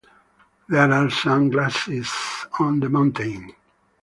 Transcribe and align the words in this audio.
There 0.67 0.91
are 0.91 1.11
some 1.11 1.51
glaciers 1.51 2.11
on 2.59 2.79
the 2.79 2.89
mountain. 2.89 3.51